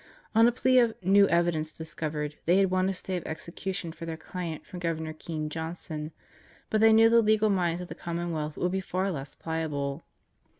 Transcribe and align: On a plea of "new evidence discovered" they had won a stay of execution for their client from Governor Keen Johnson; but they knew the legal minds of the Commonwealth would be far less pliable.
On 0.33 0.47
a 0.47 0.51
plea 0.51 0.79
of 0.79 0.95
"new 1.03 1.27
evidence 1.27 1.71
discovered" 1.71 2.35
they 2.45 2.57
had 2.57 2.71
won 2.71 2.89
a 2.89 2.93
stay 2.95 3.17
of 3.17 3.25
execution 3.27 3.91
for 3.91 4.07
their 4.07 4.17
client 4.17 4.65
from 4.65 4.79
Governor 4.79 5.13
Keen 5.13 5.47
Johnson; 5.47 6.11
but 6.71 6.81
they 6.81 6.91
knew 6.91 7.07
the 7.07 7.21
legal 7.21 7.51
minds 7.51 7.81
of 7.81 7.87
the 7.87 7.93
Commonwealth 7.93 8.57
would 8.57 8.71
be 8.71 8.81
far 8.81 9.11
less 9.11 9.35
pliable. 9.35 10.03